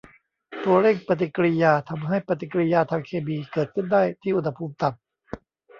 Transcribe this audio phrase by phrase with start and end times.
[0.63, 4.97] ตัวเร่งปฏิกิริยาทำให้ปฏิกิริยาทางเคมีเกิดขึ้นได้ที่อุณหภูมิต่ำ